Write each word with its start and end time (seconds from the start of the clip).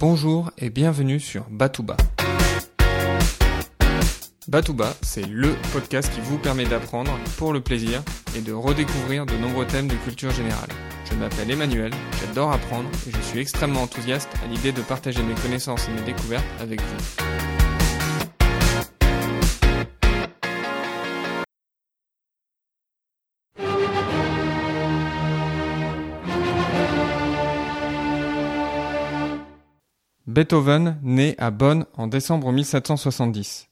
Bonjour 0.00 0.50
et 0.56 0.70
bienvenue 0.70 1.20
sur 1.20 1.44
Batouba. 1.50 1.94
Batouba, 4.48 4.94
c'est 5.02 5.26
LE 5.26 5.54
podcast 5.74 6.10
qui 6.14 6.22
vous 6.22 6.38
permet 6.38 6.64
d'apprendre 6.64 7.12
pour 7.36 7.52
le 7.52 7.60
plaisir 7.60 8.02
et 8.34 8.40
de 8.40 8.54
redécouvrir 8.54 9.26
de 9.26 9.34
nombreux 9.34 9.66
thèmes 9.66 9.88
de 9.88 9.96
culture 9.96 10.30
générale. 10.30 10.70
Je 11.04 11.14
m'appelle 11.16 11.50
Emmanuel, 11.50 11.92
j'adore 12.18 12.50
apprendre 12.50 12.88
et 13.06 13.10
je 13.10 13.20
suis 13.20 13.40
extrêmement 13.40 13.82
enthousiaste 13.82 14.30
à 14.42 14.46
l'idée 14.46 14.72
de 14.72 14.80
partager 14.80 15.22
mes 15.22 15.34
connaissances 15.34 15.86
et 15.88 15.92
mes 15.92 16.06
découvertes 16.06 16.48
avec 16.62 16.80
vous. 16.80 17.69
Beethoven 30.30 30.96
naît 31.02 31.34
à 31.38 31.50
Bonn 31.50 31.86
en 31.96 32.06
décembre 32.06 32.52
1770. 32.52 33.68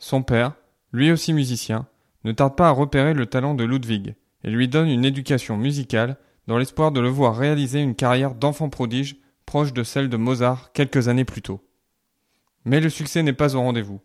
Son 0.00 0.24
père, 0.24 0.54
lui 0.92 1.12
aussi 1.12 1.32
musicien, 1.32 1.86
ne 2.24 2.32
tarde 2.32 2.56
pas 2.56 2.66
à 2.66 2.72
repérer 2.72 3.14
le 3.14 3.26
talent 3.26 3.54
de 3.54 3.62
Ludwig 3.62 4.16
et 4.42 4.50
lui 4.50 4.66
donne 4.66 4.88
une 4.88 5.04
éducation 5.04 5.56
musicale 5.56 6.16
dans 6.48 6.58
l'espoir 6.58 6.90
de 6.90 6.98
le 6.98 7.08
voir 7.08 7.36
réaliser 7.36 7.80
une 7.80 7.94
carrière 7.94 8.34
d'enfant 8.34 8.70
prodige 8.70 9.18
proche 9.46 9.72
de 9.72 9.84
celle 9.84 10.08
de 10.08 10.16
Mozart 10.16 10.72
quelques 10.72 11.06
années 11.06 11.24
plus 11.24 11.42
tôt. 11.42 11.64
Mais 12.64 12.80
le 12.80 12.90
succès 12.90 13.22
n'est 13.22 13.32
pas 13.32 13.54
au 13.54 13.60
rendez-vous, 13.60 14.00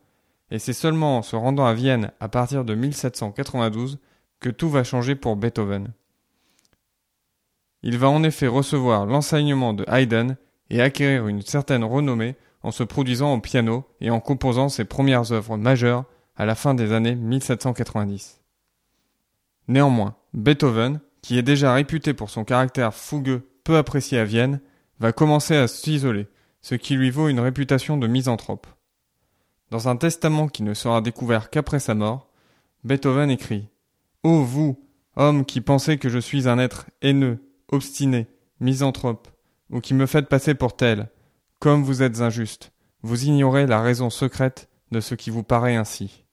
et 0.51 0.59
c'est 0.59 0.73
seulement 0.73 1.17
en 1.17 1.21
se 1.23 1.35
rendant 1.35 1.65
à 1.65 1.73
Vienne 1.73 2.11
à 2.19 2.29
partir 2.29 2.65
de 2.65 2.75
1792 2.75 3.97
que 4.39 4.49
tout 4.51 4.69
va 4.69 4.83
changer 4.83 5.15
pour 5.15 5.37
Beethoven. 5.37 5.87
Il 7.81 7.97
va 7.97 8.09
en 8.09 8.21
effet 8.21 8.45
recevoir 8.45 9.07
l'enseignement 9.07 9.73
de 9.73 9.85
Haydn 9.87 10.37
et 10.69 10.81
acquérir 10.81 11.27
une 11.27 11.41
certaine 11.41 11.83
renommée 11.83 12.35
en 12.63 12.71
se 12.71 12.83
produisant 12.83 13.33
au 13.33 13.39
piano 13.39 13.85
et 14.01 14.09
en 14.09 14.19
composant 14.19 14.69
ses 14.69 14.85
premières 14.85 15.31
œuvres 15.31 15.57
majeures 15.57 16.05
à 16.35 16.45
la 16.45 16.55
fin 16.55 16.73
des 16.73 16.91
années 16.91 17.15
1790. 17.15 18.41
Néanmoins, 19.67 20.15
Beethoven, 20.33 20.99
qui 21.21 21.37
est 21.37 21.43
déjà 21.43 21.73
réputé 21.73 22.13
pour 22.13 22.29
son 22.29 22.43
caractère 22.43 22.93
fougueux 22.93 23.47
peu 23.63 23.77
apprécié 23.77 24.19
à 24.19 24.25
Vienne, 24.25 24.61
va 24.99 25.11
commencer 25.11 25.55
à 25.55 25.67
s'isoler, 25.67 26.27
ce 26.61 26.75
qui 26.75 26.95
lui 26.95 27.09
vaut 27.11 27.29
une 27.29 27.39
réputation 27.39 27.97
de 27.97 28.07
misanthrope. 28.07 28.67
Dans 29.71 29.87
un 29.87 29.97
testament 29.97 30.47
qui 30.47 30.63
ne 30.63 30.73
sera 30.73 31.01
découvert 31.01 31.49
qu'après 31.49 31.79
sa 31.79 31.95
mort, 31.95 32.29
Beethoven 32.83 33.29
écrit 33.29 33.69
Ô 34.23 34.41
vous, 34.41 34.79
homme 35.15 35.45
qui 35.45 35.61
pensez 35.61 35.97
que 35.97 36.09
je 36.09 36.19
suis 36.19 36.47
un 36.47 36.59
être 36.59 36.85
haineux, 37.01 37.39
obstiné, 37.71 38.27
misanthrope, 38.59 39.27
ou 39.69 39.81
qui 39.81 39.93
me 39.93 40.05
faites 40.05 40.27
passer 40.27 40.53
pour 40.53 40.75
tel, 40.75 41.09
comme 41.59 41.83
vous 41.83 42.03
êtes 42.03 42.21
injuste, 42.21 42.71
vous 43.01 43.25
ignorez 43.25 43.65
la 43.65 43.81
raison 43.81 44.09
secrète 44.09 44.69
de 44.91 44.99
ce 44.99 45.15
qui 45.15 45.29
vous 45.29 45.43
paraît 45.43 45.75
ainsi. 45.75 46.25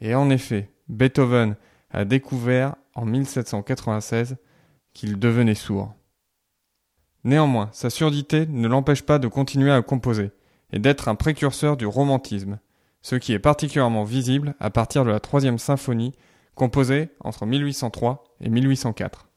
Et 0.00 0.14
en 0.14 0.30
effet, 0.30 0.70
Beethoven 0.88 1.56
a 1.90 2.04
découvert 2.04 2.76
en 2.94 3.04
1796 3.04 4.36
qu'il 4.92 5.18
devenait 5.18 5.54
sourd. 5.54 5.94
Néanmoins, 7.24 7.70
sa 7.72 7.90
surdité 7.90 8.46
ne 8.46 8.68
l'empêche 8.68 9.02
pas 9.02 9.18
de 9.18 9.28
continuer 9.28 9.72
à 9.72 9.82
composer 9.82 10.30
et 10.72 10.78
d'être 10.78 11.08
un 11.08 11.14
précurseur 11.14 11.76
du 11.76 11.86
romantisme, 11.86 12.58
ce 13.00 13.16
qui 13.16 13.32
est 13.32 13.38
particulièrement 13.38 14.04
visible 14.04 14.54
à 14.60 14.70
partir 14.70 15.04
de 15.04 15.10
la 15.10 15.20
troisième 15.20 15.58
symphonie 15.58 16.14
composée 16.54 17.10
entre 17.20 17.46
1803 17.46 18.24
et 18.40 18.50
1804. 18.50 19.28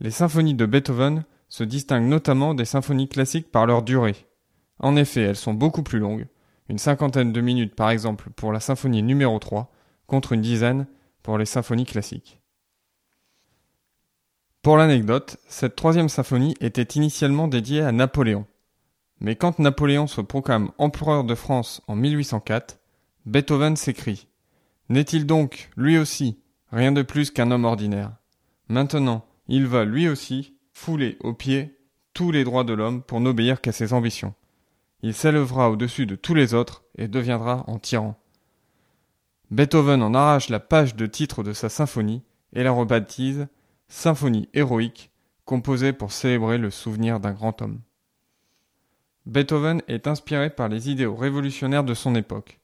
Les 0.00 0.10
symphonies 0.10 0.54
de 0.54 0.66
Beethoven 0.66 1.24
se 1.48 1.64
distinguent 1.64 2.08
notamment 2.08 2.54
des 2.54 2.64
symphonies 2.64 3.08
classiques 3.08 3.50
par 3.50 3.66
leur 3.66 3.82
durée. 3.82 4.16
En 4.78 4.96
effet, 4.96 5.22
elles 5.22 5.36
sont 5.36 5.54
beaucoup 5.54 5.82
plus 5.82 5.98
longues, 5.98 6.26
une 6.68 6.78
cinquantaine 6.78 7.32
de 7.32 7.40
minutes 7.40 7.74
par 7.74 7.90
exemple 7.90 8.30
pour 8.30 8.52
la 8.52 8.60
symphonie 8.60 9.02
numéro 9.02 9.38
3, 9.38 9.72
contre 10.06 10.32
une 10.32 10.40
dizaine 10.40 10.86
pour 11.22 11.38
les 11.38 11.46
symphonies 11.46 11.86
classiques. 11.86 12.40
Pour 14.62 14.76
l'anecdote, 14.76 15.38
cette 15.48 15.76
troisième 15.76 16.08
symphonie 16.08 16.54
était 16.60 16.98
initialement 16.98 17.48
dédiée 17.48 17.82
à 17.82 17.92
Napoléon. 17.92 18.46
Mais 19.20 19.36
quand 19.36 19.58
Napoléon 19.58 20.06
se 20.06 20.20
proclame 20.20 20.70
empereur 20.78 21.24
de 21.24 21.34
France 21.34 21.82
en 21.86 21.96
1804, 21.96 22.78
Beethoven 23.26 23.76
s'écrie 23.76 24.26
N'est-il 24.88 25.26
donc, 25.26 25.70
lui 25.76 25.98
aussi, 25.98 26.40
rien 26.70 26.92
de 26.92 27.02
plus 27.02 27.30
qu'un 27.30 27.50
homme 27.50 27.64
ordinaire? 27.64 28.12
Maintenant, 28.68 29.24
il 29.48 29.66
va, 29.66 29.84
lui 29.84 30.08
aussi, 30.08 30.54
fouler 30.78 31.16
aux 31.20 31.34
pieds 31.34 31.76
tous 32.14 32.30
les 32.30 32.44
droits 32.44 32.62
de 32.62 32.72
l'homme 32.72 33.02
pour 33.02 33.20
n'obéir 33.20 33.60
qu'à 33.60 33.72
ses 33.72 33.92
ambitions. 33.92 34.34
Il 35.02 35.12
s'élèvera 35.12 35.70
au-dessus 35.70 36.06
de 36.06 36.14
tous 36.14 36.34
les 36.34 36.54
autres 36.54 36.84
et 36.96 37.08
deviendra 37.08 37.64
en 37.66 37.78
tyran. 37.78 38.16
Beethoven 39.50 40.02
en 40.02 40.14
arrache 40.14 40.48
la 40.48 40.60
page 40.60 40.94
de 40.94 41.06
titre 41.06 41.42
de 41.42 41.52
sa 41.52 41.68
symphonie 41.68 42.22
et 42.52 42.62
la 42.62 42.70
rebaptise 42.70 43.48
Symphonie 43.88 44.48
héroïque, 44.54 45.10
composée 45.44 45.92
pour 45.92 46.12
célébrer 46.12 46.58
le 46.58 46.70
souvenir 46.70 47.18
d'un 47.18 47.32
grand 47.32 47.60
homme. 47.60 47.80
Beethoven 49.26 49.82
est 49.88 50.06
inspiré 50.06 50.48
par 50.48 50.68
les 50.68 50.90
idéaux 50.90 51.16
révolutionnaires 51.16 51.84
de 51.84 51.94
son 51.94 52.14
époque. 52.14 52.60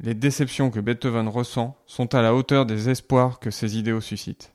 Les 0.00 0.14
déceptions 0.14 0.70
que 0.70 0.80
Beethoven 0.80 1.28
ressent 1.28 1.76
sont 1.86 2.14
à 2.14 2.22
la 2.22 2.34
hauteur 2.34 2.66
des 2.66 2.88
espoirs 2.88 3.40
que 3.40 3.50
ces 3.50 3.78
idéaux 3.78 4.00
suscitent. 4.00 4.52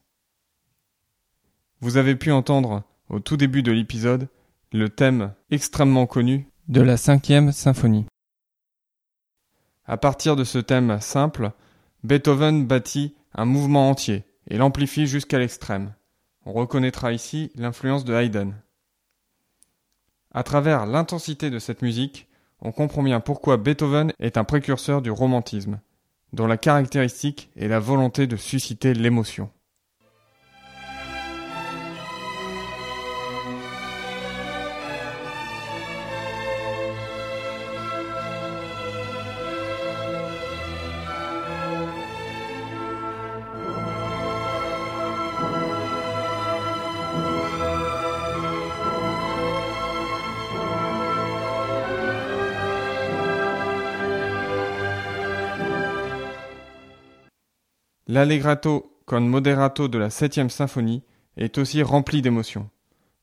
Vous 1.84 1.98
avez 1.98 2.16
pu 2.16 2.32
entendre 2.32 2.84
au 3.10 3.20
tout 3.20 3.36
début 3.36 3.62
de 3.62 3.74
l'épisode 3.74 4.30
le 4.72 4.88
thème 4.88 5.34
extrêmement 5.52 6.06
connu 6.06 6.48
de 6.70 6.80
la 6.80 6.96
cinquième 6.96 7.52
symphonie. 7.52 8.06
À 9.84 9.98
partir 9.98 10.38
de 10.38 10.46
ce 10.46 10.60
thème 10.60 11.02
simple, 11.02 11.52
Beethoven 12.06 12.66
bâtit 12.66 13.16
un 13.34 13.44
mouvement 13.44 13.90
entier 13.90 14.24
et 14.48 14.56
l'amplifie 14.56 15.08
jusqu'à 15.08 15.40
l'extrême. 15.40 15.94
On 16.46 16.54
reconnaîtra 16.54 17.12
ici 17.12 17.52
l'influence 17.56 18.06
de 18.06 18.14
Haydn. 18.14 18.54
À 20.32 20.44
travers 20.44 20.86
l'intensité 20.86 21.50
de 21.50 21.60
cette 21.60 21.82
musique, 21.82 22.30
on 22.62 22.72
comprend 22.72 23.04
bien 23.04 23.20
pourquoi 23.20 23.58
Beethoven 23.58 24.14
est 24.20 24.38
un 24.38 24.46
précurseur 24.46 25.02
du 25.02 25.12
romantisme, 25.12 25.82
dont 26.32 26.48
la 26.48 26.56
caractéristique 26.56 27.52
est 27.58 27.68
la 27.68 27.82
volonté 27.82 28.26
de 28.26 28.38
susciter 28.38 28.94
l'émotion. 28.94 29.50
L'allegrato 58.14 59.00
con 59.06 59.22
moderato 59.22 59.88
de 59.88 59.98
la 59.98 60.12
septième 60.12 60.52
symphonie 60.52 61.02
est 61.36 61.58
aussi 61.58 61.82
rempli 61.82 62.22
d'émotions. 62.22 62.70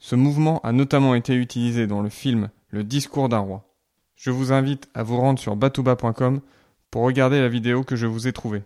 Ce 0.01 0.17
mouvement 0.17 0.59
a 0.63 0.73
notamment 0.73 1.15
été 1.15 1.37
utilisé 1.37 1.87
dans 1.87 2.03
le 2.03 2.09
film 2.09 2.51
Le 2.71 2.83
discours 2.83 3.29
d'un 3.29 3.39
roi. 3.39 3.73
Je 4.17 4.33
vous 4.33 4.51
invite 4.51 4.89
à 4.95 5.05
vous 5.05 5.17
rendre 5.17 5.39
sur 5.39 5.55
batouba.com 5.55 6.41
pour 6.91 7.03
regarder 7.03 7.41
la 7.41 7.49
vidéo 7.49 7.85
que 7.85 7.95
je 7.95 8.09
vous 8.09 8.27
ai 8.27 8.33
trouvée. 8.33 8.65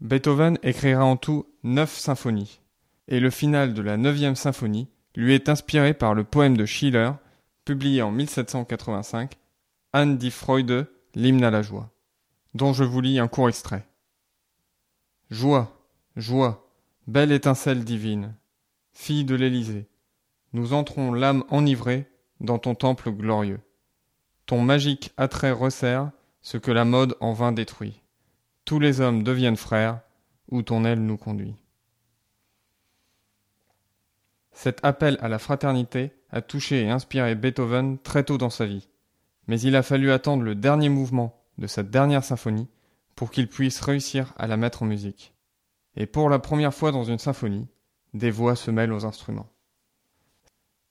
Beethoven 0.00 0.58
écrira 0.62 1.04
en 1.04 1.16
tout 1.16 1.46
neuf 1.64 1.98
symphonies, 1.98 2.60
et 3.08 3.18
le 3.18 3.30
final 3.30 3.74
de 3.74 3.82
la 3.82 3.96
neuvième 3.96 4.36
symphonie 4.36 4.86
lui 5.16 5.34
est 5.34 5.48
inspiré 5.48 5.92
par 5.92 6.14
le 6.14 6.22
poème 6.22 6.56
de 6.56 6.66
Schiller, 6.66 7.10
publié 7.64 8.02
en 8.02 8.12
1785, 8.12 9.32
Anne 9.92 10.18
die 10.18 10.30
Freude, 10.30 10.86
l'hymne 11.16 11.42
à 11.42 11.50
la 11.50 11.62
joie 11.62 11.90
dont 12.54 12.72
je 12.72 12.84
vous 12.84 13.00
lis 13.00 13.18
un 13.18 13.28
court 13.28 13.48
extrait. 13.48 13.86
Joie, 15.30 15.76
joie, 16.16 16.66
belle 17.06 17.32
étincelle 17.32 17.84
divine, 17.84 18.34
fille 18.92 19.26
de 19.26 19.34
l'Élysée, 19.34 19.86
nous 20.54 20.72
entrons 20.72 21.12
l'âme 21.12 21.44
enivrée 21.50 22.10
dans 22.40 22.58
ton 22.58 22.74
temple 22.74 23.10
glorieux. 23.10 23.60
Ton 24.46 24.62
magique 24.62 25.12
attrait 25.18 25.52
resserre 25.52 26.12
ce 26.40 26.56
que 26.56 26.70
la 26.70 26.86
mode 26.86 27.14
en 27.20 27.34
vain 27.34 27.52
détruit. 27.52 28.00
Tous 28.64 28.78
les 28.78 29.02
hommes 29.02 29.22
deviennent 29.22 29.58
frères, 29.58 30.00
où 30.50 30.62
ton 30.62 30.86
aile 30.86 31.04
nous 31.04 31.18
conduit. 31.18 31.56
Cet 34.52 34.82
appel 34.82 35.18
à 35.20 35.28
la 35.28 35.38
fraternité 35.38 36.12
a 36.30 36.40
touché 36.40 36.84
et 36.84 36.90
inspiré 36.90 37.34
Beethoven 37.34 37.98
très 37.98 38.24
tôt 38.24 38.38
dans 38.38 38.48
sa 38.48 38.64
vie, 38.64 38.88
mais 39.46 39.60
il 39.60 39.76
a 39.76 39.82
fallu 39.82 40.10
attendre 40.10 40.42
le 40.42 40.54
dernier 40.54 40.88
mouvement 40.88 41.38
de 41.58 41.66
cette 41.66 41.90
dernière 41.90 42.24
symphonie 42.24 42.68
pour 43.18 43.32
qu'il 43.32 43.48
puisse 43.48 43.80
réussir 43.80 44.32
à 44.36 44.46
la 44.46 44.56
mettre 44.56 44.84
en 44.84 44.86
musique. 44.86 45.34
Et 45.96 46.06
pour 46.06 46.30
la 46.30 46.38
première 46.38 46.72
fois 46.72 46.92
dans 46.92 47.02
une 47.02 47.18
symphonie, 47.18 47.66
des 48.14 48.30
voix 48.30 48.54
se 48.54 48.70
mêlent 48.70 48.92
aux 48.92 49.06
instruments. 49.06 49.50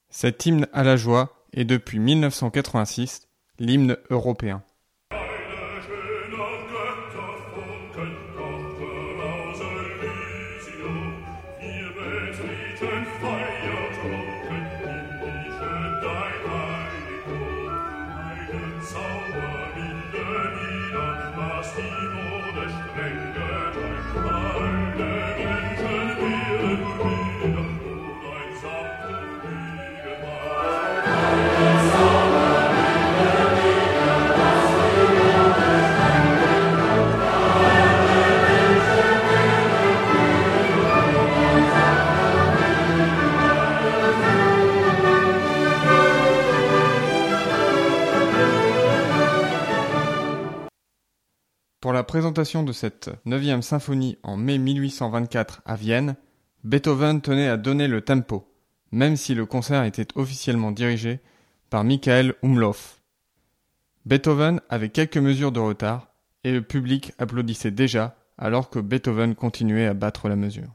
Cet 0.09 0.45
hymne 0.45 0.67
à 0.73 0.83
la 0.83 0.97
joie 0.97 1.47
est 1.53 1.63
depuis 1.63 1.99
1986 1.99 3.29
l'hymne 3.59 3.95
européen. 4.09 4.61
Présentation 52.07 52.63
de 52.63 52.71
cette 52.71 53.11
neuvième 53.25 53.61
symphonie 53.61 54.17
en 54.23 54.37
mai 54.37 54.57
1824 54.57 55.61
à 55.65 55.75
Vienne, 55.75 56.15
Beethoven 56.63 57.21
tenait 57.21 57.49
à 57.49 57.57
donner 57.57 57.87
le 57.87 58.01
tempo, 58.01 58.51
même 58.91 59.15
si 59.15 59.35
le 59.35 59.45
concert 59.45 59.83
était 59.83 60.07
officiellement 60.15 60.71
dirigé 60.71 61.19
par 61.69 61.83
Michael 61.83 62.33
Umlauf. 62.41 63.01
Beethoven 64.05 64.61
avait 64.69 64.89
quelques 64.89 65.17
mesures 65.17 65.51
de 65.51 65.59
retard 65.59 66.07
et 66.43 66.51
le 66.51 66.61
public 66.61 67.11
applaudissait 67.19 67.71
déjà 67.71 68.17
alors 68.37 68.69
que 68.69 68.79
Beethoven 68.79 69.35
continuait 69.35 69.87
à 69.87 69.93
battre 69.93 70.29
la 70.29 70.35
mesure. 70.35 70.73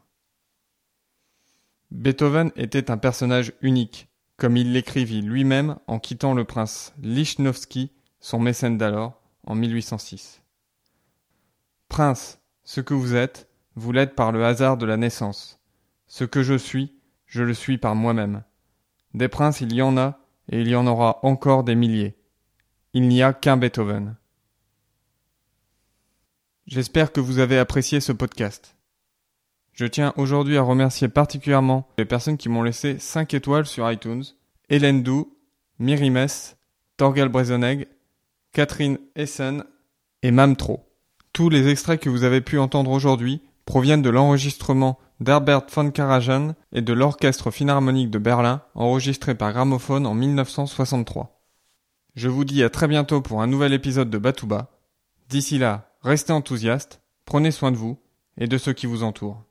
Beethoven 1.91 2.53
était 2.57 2.91
un 2.91 2.99
personnage 2.99 3.53
unique, 3.63 4.09
comme 4.37 4.57
il 4.57 4.73
l'écrivit 4.73 5.23
lui-même 5.23 5.77
en 5.87 5.99
quittant 5.99 6.35
le 6.35 6.45
prince 6.45 6.93
Lichnowsky, 7.03 7.91
son 8.21 8.39
mécène 8.39 8.79
d'alors, 8.79 9.21
en 9.47 9.55
1806. 9.55 10.42
Prince, 11.93 12.41
ce 12.65 12.81
que 12.81 12.95
vous 12.95 13.15
êtes, 13.15 13.51
vous 13.75 13.93
l'êtes 13.93 14.15
par 14.15 14.33
le 14.33 14.47
hasard 14.47 14.79
de 14.79 14.87
la 14.87 14.97
naissance. 14.97 15.61
Ce 16.07 16.25
que 16.25 16.43
je 16.43 16.55
suis, 16.55 16.95
je 17.27 17.43
le 17.43 17.53
suis 17.53 17.77
par 17.77 17.95
moi-même. 17.95 18.45
Des 19.13 19.29
princes 19.29 19.61
il 19.61 19.75
y 19.75 19.83
en 19.83 19.99
a, 19.99 20.19
et 20.49 20.63
il 20.63 20.69
y 20.69 20.75
en 20.75 20.87
aura 20.87 21.19
encore 21.23 21.65
des 21.65 21.75
milliers. 21.75 22.17
Il 22.95 23.09
n'y 23.09 23.23
a 23.23 23.35
qu'un 23.35 23.59
Beethoven. 23.59 24.17
J'espère 26.67 27.13
que 27.13 27.21
vous 27.21 27.41
avez 27.41 27.59
apprécié 27.59 28.01
ce 28.01 28.13
podcast. 28.13 28.75
Je 29.75 29.85
tiens 29.85 30.15
aujourd'hui 30.17 30.57
à 30.57 30.63
remercier 30.63 31.09
particulièrement 31.09 31.87
les 31.99 32.07
personnes 32.07 32.39
qui 32.39 32.49
m'ont 32.49 32.63
laissé 32.63 32.99
5 32.99 33.35
étoiles 33.35 33.67
sur 33.67 33.93
iTunes. 33.93 34.25
Hélène 34.71 35.03
Dou, 35.03 35.37
Mirimes, 35.79 36.27
Torgal 36.97 37.29
Brezoneg, 37.29 37.87
Catherine 38.53 38.97
Essen 39.15 39.65
et 40.23 40.31
Mamtro. 40.31 40.89
Tous 41.33 41.49
les 41.49 41.69
extraits 41.69 41.99
que 41.99 42.11
vous 42.11 42.25
avez 42.25 42.43
pu 42.43 42.59
entendre 42.59 42.91
aujourd'hui 42.91 43.41
proviennent 43.65 44.03
de 44.03 44.11
l'enregistrement 44.11 44.99
d'Herbert 45.21 45.63
von 45.75 45.91
Karajan 45.91 46.55
et 46.73 46.83
de 46.83 46.93
l'Orchestre 46.93 47.51
Philharmonique 47.51 48.11
de 48.11 48.19
Berlin, 48.19 48.61
enregistré 48.75 49.35
par 49.35 49.53
gramophone 49.53 50.07
en 50.07 50.15
1963. 50.15 51.41
Je 52.17 52.29
vous 52.29 52.45
dis 52.45 52.63
à 52.63 52.69
très 52.69 52.87
bientôt 52.87 53.23
pour 53.23 53.41
un 53.41 53.47
nouvel 53.47 53.73
épisode 53.73 54.11
de 54.11 54.19
Batouba. 54.19 54.69
D'ici 55.31 55.57
là, 55.57 55.91
restez 56.03 56.35
enthousiastes, 56.35 57.01
prenez 57.25 57.51
soin 57.51 57.73
de 57.73 57.79
vous 57.79 57.97
et 58.37 58.47
de 58.47 58.59
ceux 58.59 58.75
qui 58.75 58.85
vous 58.85 59.03
entourent. 59.03 59.43